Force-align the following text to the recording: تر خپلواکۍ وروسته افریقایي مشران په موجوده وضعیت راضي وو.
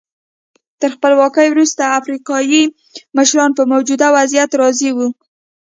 تر 0.79 0.89
خپلواکۍ 0.95 1.47
وروسته 1.51 1.81
افریقایي 1.99 2.63
مشران 3.17 3.49
په 3.57 3.63
موجوده 3.71 4.07
وضعیت 4.17 4.51
راضي 4.61 4.91
وو. 4.93 5.07